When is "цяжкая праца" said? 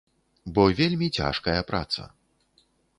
1.19-2.11